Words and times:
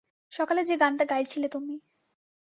সকালে 0.31 0.61
যে 0.63 0.75
গানটা 0.77 1.05
গাইছিলে 1.05 1.47
তুমি। 1.47 1.75